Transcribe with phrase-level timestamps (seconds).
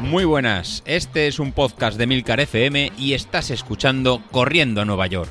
[0.00, 5.08] Muy buenas, este es un podcast de Milcar FM y estás escuchando Corriendo a Nueva
[5.08, 5.28] York.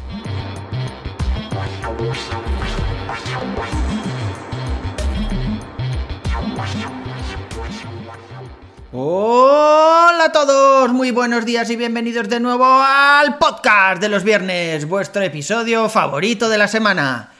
[8.91, 14.87] Hola a todos, muy buenos días y bienvenidos de nuevo al podcast de los viernes,
[14.87, 17.31] vuestro episodio favorito de la semana.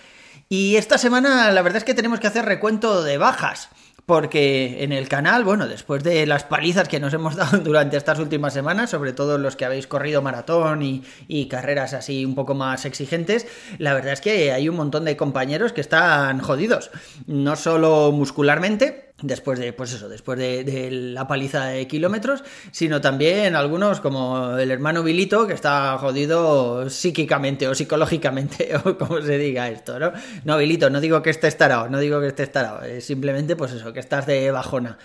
[0.48, 3.70] Y esta semana la verdad es que tenemos que hacer recuento de bajas
[4.06, 8.20] porque en el canal, bueno, después de las palizas que nos hemos dado durante estas
[8.20, 11.04] últimas semanas, sobre todo los que habéis corrido maratón y,
[11.50, 15.73] carreras así un poco más exigentes, la verdad es que hay un montón de compañeros
[15.73, 16.90] que están jodidos,
[17.27, 23.55] no solo muscularmente, después de, pues eso, después de, la paliza de kilómetros, sino también
[23.55, 29.70] algunos como el hermano Vilito, que está jodido psíquicamente o psicológicamente, o como se diga
[29.70, 30.12] esto, ¿no?
[30.44, 33.72] No, Vilito, no digo que esté estarado, no digo que esté estarado, es simplemente pues
[33.72, 34.98] eso, que estás de bajona.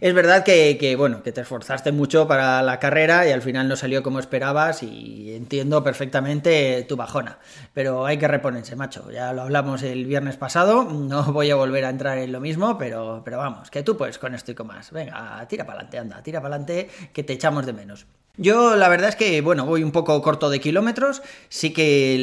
[0.00, 3.76] Es verdad que, bueno, que te esforzaste mucho para la carrera y al final no
[3.76, 7.38] salió como esperabas y entiendo perfectamente tu bajona.
[7.72, 9.10] Pero hay que reponerse, macho.
[9.10, 12.76] Ya lo hablamos el viernes pasado, no voy a volver a entrar en lo mismo,
[12.78, 14.90] pero, pero vamos, que tú puedes con esto y con más.
[14.90, 18.06] Venga, tira para adelante, anda, tira para adelante, que te echamos de menos.
[18.36, 22.16] Yo la verdad es que, bueno, voy un poco corto de kilómetros, sí que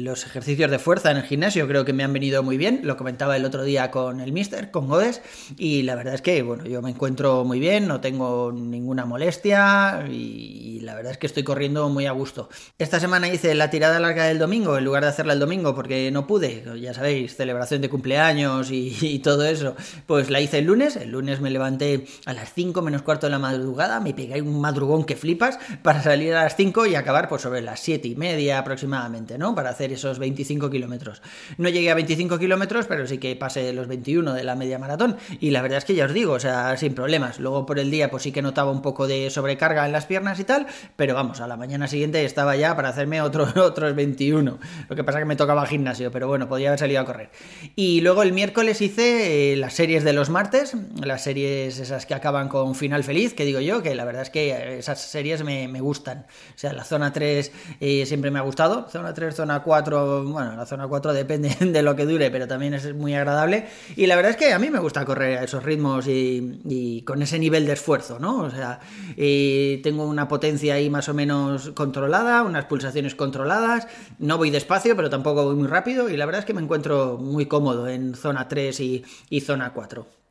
[0.00, 2.96] los ejercicios de fuerza en el gimnasio creo que me han venido muy bien, lo
[2.96, 5.22] comentaba el otro día con el mister, con Godes,
[5.58, 10.06] y la verdad es que, bueno, yo me encuentro muy bien, no tengo ninguna molestia
[10.08, 12.48] y, la verdad es que estoy corriendo muy a gusto.
[12.78, 16.12] Esta semana hice la tirada larga del domingo en lugar de hacerla el domingo porque
[16.12, 19.74] no pude, ya sabéis, celebración de cumpleaños y, y todo eso,
[20.06, 23.32] pues la hice el lunes, el lunes me levanté a las 5 menos cuarto de
[23.32, 27.28] la madrugada, me pegué un madrugón que flipas, para salir a las 5 y acabar
[27.28, 29.54] pues sobre las 7 y media aproximadamente, ¿no?
[29.54, 31.22] Para hacer esos 25 kilómetros.
[31.58, 35.16] No llegué a 25 kilómetros, pero sí que pasé los 21 de la media maratón
[35.40, 37.38] y la verdad es que ya os digo, o sea, sin problemas.
[37.38, 40.38] Luego por el día pues sí que notaba un poco de sobrecarga en las piernas
[40.40, 44.58] y tal, pero vamos, a la mañana siguiente estaba ya para hacerme otro, otros 21.
[44.88, 47.30] Lo que pasa que me tocaba gimnasio, pero bueno, podía haber salido a correr.
[47.74, 52.14] Y luego el miércoles hice eh, las series de los martes, las series esas que
[52.14, 55.80] acaban con final feliz, que digo yo, que la verdad es que esas series me,
[55.80, 56.26] gustan.
[56.54, 58.88] O sea, la zona 3 eh, siempre me ha gustado.
[58.90, 62.74] Zona 3, zona 4, bueno, la zona 4 depende de lo que dure, pero también
[62.74, 63.66] es muy agradable.
[63.96, 67.22] Y la verdad es que a mí me gusta correr a esos ritmos y, con
[67.22, 68.38] ese nivel de esfuerzo, ¿no?
[68.42, 68.80] O sea,
[69.16, 73.86] eh, tengo una potencia ahí más o menos controlada, unas pulsaciones controladas.
[74.18, 76.10] No voy despacio, pero tampoco voy muy rápido.
[76.10, 79.72] Y la verdad es que me encuentro muy cómodo en zona 3 y, y zona
[79.72, 80.25] 4.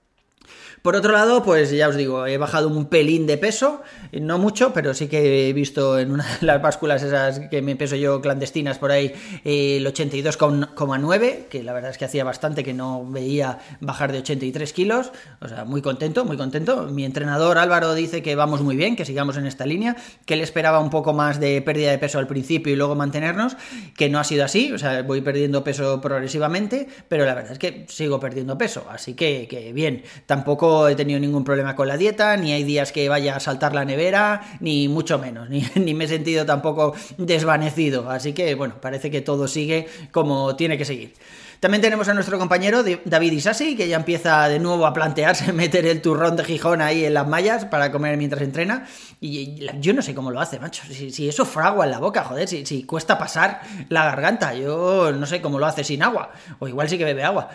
[0.86, 3.82] Por otro lado, pues ya os digo, he bajado un pelín de peso,
[4.12, 7.76] no mucho, pero sí que he visto en una de las básculas esas que me
[7.76, 9.12] peso yo clandestinas por ahí
[9.44, 14.74] el 82,9, que la verdad es que hacía bastante que no veía bajar de 83
[14.74, 16.84] kilos, o sea, muy contento, muy contento.
[16.84, 19.96] Mi entrenador Álvaro dice que vamos muy bien, que sigamos en esta línea,
[20.28, 23.58] que él esperaba un poco más de pérdida de peso al principio y luego mantenernos,
[23.98, 27.58] que no ha sido así, o sea, voy perdiendo peso progresivamente, pero la verdad es
[27.58, 31.98] que sigo perdiendo peso, así que, que bien, tampoco he tenido ningún problema con la
[31.98, 35.94] dieta, ni hay días que vaya a saltar la nevera, ni mucho menos, ni, ni,
[35.94, 38.10] me he sentido tampoco desvanecido.
[38.10, 41.14] Así que, bueno, parece que todo sigue como tiene que seguir.
[41.60, 45.86] También tenemos a nuestro compañero David Isasi, que ya empieza de nuevo a plantearse meter
[45.86, 48.86] el turrón de Gijón ahí en las mallas para comer mientras entrena.
[49.22, 50.84] Y yo no sé cómo lo hace, macho.
[50.88, 55.26] Si, eso fragua en la boca, joder, si, si cuesta pasar la garganta, yo no
[55.26, 56.32] sé cómo lo hace sin agua.
[56.60, 57.50] O igual sí que bebe agua.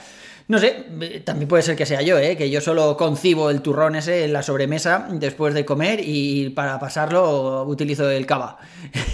[0.51, 0.85] No sé,
[1.25, 2.37] también puede ser que sea yo, ¿eh?
[2.37, 6.81] que yo solo concibo el turrón ese en la sobremesa después de comer y para
[6.81, 8.59] pasarlo utilizo el cava.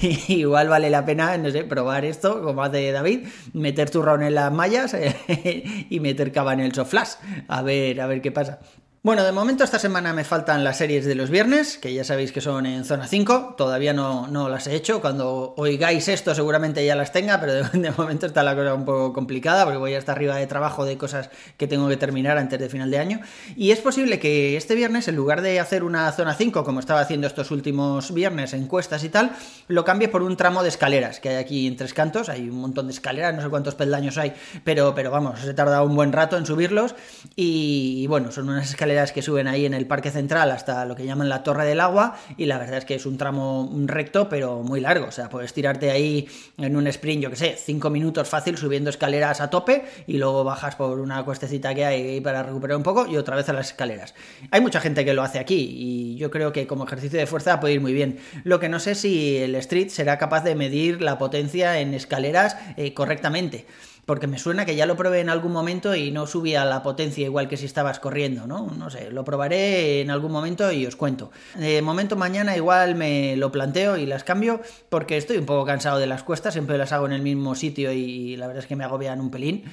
[0.29, 4.51] Igual vale la pena, no sé, probar esto, como hace David, meter turrón en las
[4.51, 4.97] mallas
[5.91, 7.17] y meter cava en el soflash.
[7.49, 8.61] A ver, a ver qué pasa.
[9.07, 12.33] Bueno, de momento esta semana me faltan las series de los viernes, que ya sabéis
[12.33, 16.85] que son en zona 5, todavía no, no las he hecho, cuando oigáis esto seguramente
[16.85, 20.11] ya las tenga, pero de, momento está la cosa un poco complicada porque voy hasta
[20.11, 23.21] arriba de trabajo de cosas que tengo que terminar antes de final de año.
[23.55, 26.99] Y es posible que este viernes, en lugar de hacer una zona 5, como estaba
[26.99, 29.37] haciendo estos últimos viernes, encuestas y tal,
[29.69, 32.59] lo cambie por un tramo de escaleras que hay aquí en Tres Cantos, hay un
[32.61, 34.33] montón de escaleras, no sé cuántos peldaños hay,
[34.65, 36.97] pero, pero vamos, he tardado un buen rato en subirlos.
[37.37, 41.05] Y bueno, son unas escaleras que suben ahí en el Parque Central hasta lo que
[41.05, 44.63] llaman la Torre del Agua y la verdad es que es un tramo recto pero
[44.63, 46.27] muy largo, o sea, puedes tirarte ahí
[46.59, 50.45] en un sprint, yo que sé, cinco minutos fácil subiendo escaleras a tope y luego
[50.45, 53.69] bajas por una cuestecita que hay para recuperar un poco y otra vez a las
[53.69, 54.15] escaleras.
[54.51, 57.61] Hay mucha gente que lo hace aquí y yo creo que como ejercicio de fuerza
[57.61, 58.19] puede ir muy bien.
[58.45, 62.57] Lo que no sé si el street será capaz de medir la potencia en escaleras
[62.77, 63.67] eh, correctamente.
[64.07, 67.25] Porque me suena que ya lo probé en algún momento y no subía la potencia
[67.25, 68.71] igual que si estabas corriendo, ¿no?
[68.79, 71.33] No sé, lo probaré en algún momento y os cuento.
[71.57, 75.99] De momento mañana igual me lo planteo y las cambio porque estoy un poco cansado
[75.99, 78.77] de las cuestas, siempre las hago en el mismo sitio y la verdad es que
[78.77, 79.65] me agobian un pelín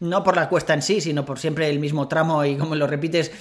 [0.00, 2.86] no por la cuesta en sí, sino por siempre el mismo tramo y como lo
[2.86, 3.32] repites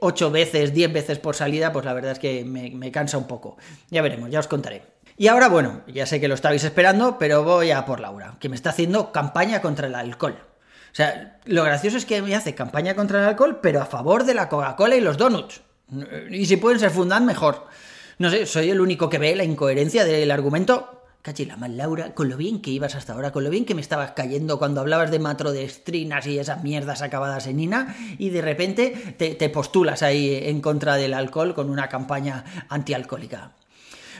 [0.00, 3.26] ocho veces, diez veces por salida, pues la verdad es que me, me cansa un
[3.26, 3.58] poco.
[3.90, 4.95] Ya veremos, ya os contaré.
[5.18, 8.50] Y ahora, bueno, ya sé que lo estabais esperando, pero voy a por Laura, que
[8.50, 10.36] me está haciendo campaña contra el alcohol.
[10.38, 14.24] O sea, lo gracioso es que me hace campaña contra el alcohol, pero a favor
[14.24, 15.62] de la Coca-Cola y los donuts.
[16.30, 17.66] Y si pueden ser fundan, mejor.
[18.18, 21.04] No sé, soy el único que ve la incoherencia del argumento.
[21.22, 23.80] Cachila mal, Laura, con lo bien que ibas hasta ahora, con lo bien que me
[23.80, 29.14] estabas cayendo cuando hablabas de matrodestrinas y esas mierdas acabadas en INA, y de repente
[29.18, 33.52] te, te postulas ahí en contra del alcohol con una campaña antialcohólica.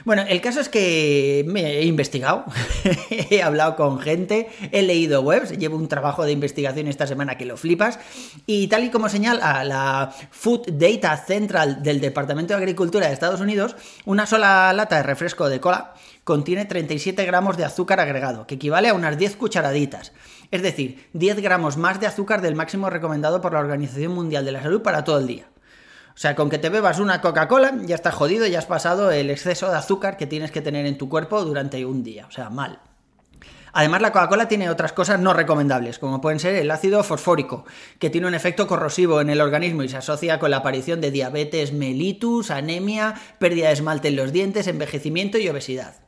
[0.07, 2.45] Bueno, el caso es que me he investigado,
[3.09, 7.43] he hablado con gente, he leído webs, llevo un trabajo de investigación esta semana que
[7.43, 7.99] lo flipas,
[8.45, 13.41] y tal y como señala la Food Data Central del Departamento de Agricultura de Estados
[13.41, 13.75] Unidos,
[14.05, 15.93] una sola lata de refresco de cola
[16.23, 20.13] contiene 37 gramos de azúcar agregado, que equivale a unas 10 cucharaditas.
[20.51, 24.53] Es decir, 10 gramos más de azúcar del máximo recomendado por la Organización Mundial de
[24.53, 25.47] la Salud para todo el día.
[26.17, 29.29] O sea, con que te bebas una Coca-Cola ya estás jodido, ya has pasado el
[29.29, 32.25] exceso de azúcar que tienes que tener en tu cuerpo durante un día.
[32.25, 32.79] O sea, mal.
[33.71, 37.65] Además, la Coca-Cola tiene otras cosas no recomendables, como pueden ser el ácido fosfórico,
[37.99, 41.11] que tiene un efecto corrosivo en el organismo y se asocia con la aparición de
[41.11, 46.06] diabetes mellitus, anemia, pérdida de esmalte en los dientes, envejecimiento y obesidad.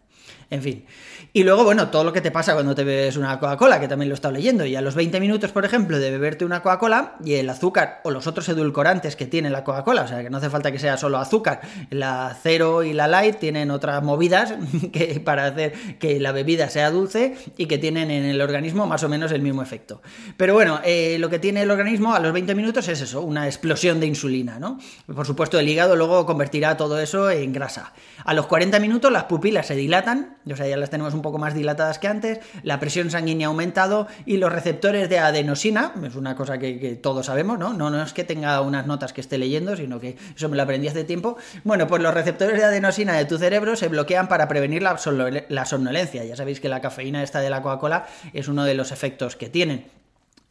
[0.52, 0.86] En fin.
[1.32, 4.10] Y luego, bueno, todo lo que te pasa cuando te bebes una Coca-Cola, que también
[4.10, 7.18] lo he estado leyendo, y a los 20 minutos, por ejemplo, de beberte una Coca-Cola,
[7.24, 10.38] y el azúcar o los otros edulcorantes que tiene la Coca-Cola, o sea, que no
[10.38, 11.62] hace falta que sea solo azúcar,
[11.92, 14.56] la cero y la light tienen otras movidas
[14.92, 19.04] que, para hacer que la bebida sea dulce y que tienen en el organismo más
[19.04, 20.02] o menos el mismo efecto.
[20.36, 23.46] Pero bueno, eh, lo que tiene el organismo a los 20 minutos es eso, una
[23.46, 24.80] explosión de insulina, ¿no?
[25.06, 27.94] Por supuesto, el hígado luego convertirá todo eso en grasa.
[28.26, 31.38] A los 40 minutos las pupilas se dilatan, o sea, ya las tenemos un poco
[31.38, 36.16] más dilatadas que antes, la presión sanguínea ha aumentado y los receptores de adenosina, es
[36.16, 37.74] una cosa que, todos sabemos, ¿no?
[37.74, 37.90] ¿no?
[37.90, 40.88] No es que tenga unas notas que esté leyendo, sino que eso me lo aprendí
[40.88, 41.38] hace tiempo.
[41.64, 46.24] Bueno, pues los receptores de adenosina de tu cerebro se bloquean para prevenir la, somnolencia.
[46.24, 49.50] Ya sabéis que la cafeína esta de la Coca-Cola es uno de los efectos que
[49.50, 49.86] tienen.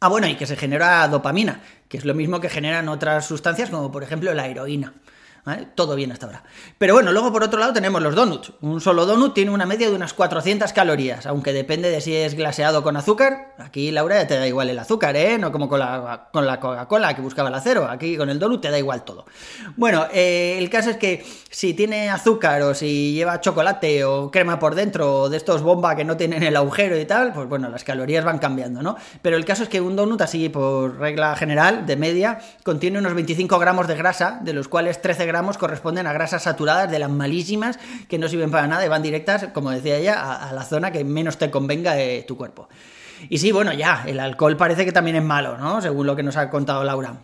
[0.01, 3.69] Ah, bueno, y que se genera dopamina, que es lo mismo que generan otras sustancias
[3.69, 4.93] como por ejemplo la heroína.
[5.75, 6.43] Todo bien hasta ahora.
[6.77, 8.53] Pero bueno, luego por otro lado tenemos los donuts.
[8.61, 12.35] Un solo donut tiene una media de unas 400 calorías, aunque depende de si es
[12.35, 13.55] glaseado con azúcar.
[13.57, 15.37] Aquí, Laura, ya te da igual el azúcar, ¿eh?
[15.37, 17.87] No como con la, con la Coca-Cola que buscaba el acero.
[17.87, 19.25] Aquí con el donut te da igual todo.
[19.75, 24.59] Bueno, eh, el caso es que si tiene azúcar o si lleva chocolate o crema
[24.59, 27.69] por dentro o de estos bomba que no tienen el agujero y tal, pues bueno,
[27.69, 28.97] las calorías van cambiando, ¿no?
[29.21, 33.13] Pero el caso es que un donut, así por regla general, de media, contiene unos
[33.13, 37.09] 25 gramos de grasa, de los cuales 13 gramos corresponden a grasas saturadas de las
[37.09, 40.91] malísimas que no sirven para nada y van directas, como decía ella, a, la zona
[40.91, 42.69] que menos te convenga de tu cuerpo.
[43.29, 45.81] Y sí, bueno, ya, el alcohol parece que también es malo, ¿no?
[45.81, 47.15] Según lo que nos ha contado Laura.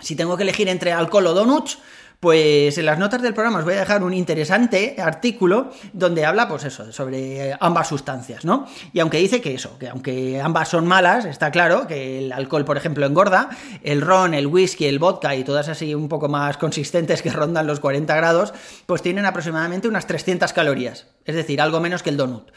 [0.00, 1.78] Si tengo que elegir entre alcohol o donuts,
[2.22, 6.46] pues en las notas del programa os voy a dejar un interesante artículo donde habla,
[6.46, 8.68] pues eso, sobre ambas sustancias, ¿no?
[8.92, 12.64] Y aunque dice que eso, que aunque ambas son malas, está claro que el alcohol,
[12.64, 13.50] por ejemplo, engorda,
[13.82, 17.66] el ron, el whisky, el vodka y todas así un poco más consistentes que rondan
[17.66, 18.54] los 40 grados,
[18.86, 22.50] pues tienen aproximadamente unas 300 calorías, es decir, algo menos que el donut.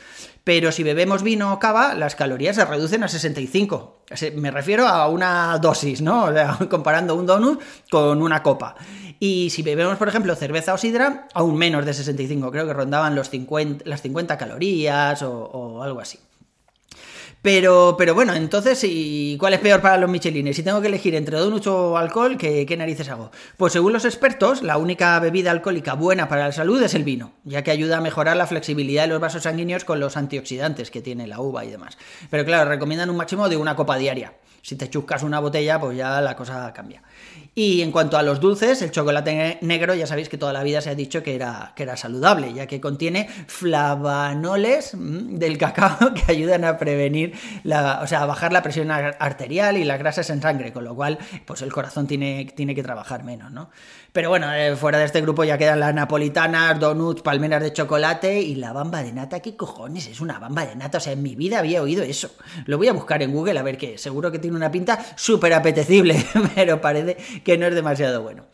[0.46, 4.04] Pero si bebemos vino o cava, las calorías se reducen a 65.
[4.36, 6.26] Me refiero a una dosis, ¿no?
[6.26, 8.76] O sea, comparando un donut con una copa.
[9.20, 13.16] Y si bebemos, por ejemplo, cerveza o sidra, aún menos de 65, creo que rondaban
[13.16, 16.20] los 50, las 50 calorías o, algo así.
[17.46, 20.56] Pero, pero bueno, entonces, ¿y cuál es peor para los michelines?
[20.56, 23.30] Si tengo que elegir entre donuts o alcohol, ¿qué, ¿qué, narices hago?
[23.56, 27.34] Pues según los expertos, la única bebida alcohólica buena para la salud es el vino,
[27.44, 31.04] ya que ayuda a mejorar la flexibilidad de los vasos sanguíneos con los antioxidantes que
[31.04, 32.00] tiene la uva y demás.
[32.32, 34.34] Pero claro, recomiendan un máximo de una copa diaria.
[34.66, 37.04] Si te chuscas una botella, pues ya la cosa cambia.
[37.54, 40.82] Y en cuanto a los dulces, el chocolate negro ya sabéis que toda la vida
[40.82, 46.14] se ha dicho que era, que era saludable, ya que contiene flavanoles mm, del cacao
[46.16, 50.32] que ayudan a prevenir, la, o sea, a bajar la presión arterial y las grasas
[50.32, 53.70] en sangre, con lo cual pues el corazón tiene, tiene que trabajar menos, ¿no?
[54.16, 58.42] Pero bueno, eh, fuera de este grupo ya quedan las napolitanas, donuts, palmeras de chocolate
[58.42, 59.42] y la bamba de nata.
[59.42, 61.00] ¿Qué cojones es una bamba de nata?
[61.00, 62.32] O sea, en mi vida había oído eso.
[62.66, 63.98] Lo voy a buscar en Google a ver qué.
[63.98, 68.46] Seguro que tiene una pinta súper apetecible, pero parece que no es demasiado bueno.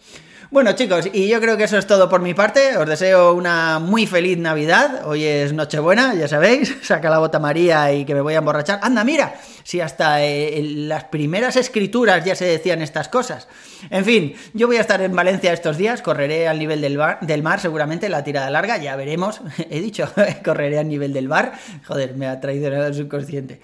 [0.52, 2.76] Bueno chicos, y yo creo que eso es todo por mi parte.
[2.76, 5.08] Os deseo una muy feliz Navidad.
[5.08, 6.76] Hoy es Nochebuena, ya sabéis.
[6.82, 8.78] Saca la bota María y que me voy a emborrachar.
[8.84, 13.48] Anda, mira, si hasta eh, las primeras escrituras ya se decían estas cosas.
[13.90, 16.02] En fin, yo voy a estar en Valencia estos días.
[16.02, 18.76] Correré al nivel del, del mar, seguramente, la tirada larga.
[18.76, 19.40] Ya veremos.
[19.70, 20.12] He dicho,
[20.44, 21.54] correré al nivel del bar.
[21.88, 23.62] Joder, me ha traído el subconsciente.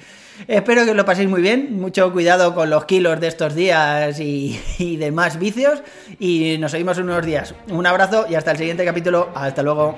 [0.48, 1.77] Espero que lo paséis muy bien.
[1.82, 5.82] Mucho cuidado con los kilos de estos días y, y demás vicios.
[6.17, 7.55] Y nos seguimos unos días.
[7.72, 9.29] Un abrazo y hasta el siguiente capítulo.
[9.34, 9.98] Hasta luego.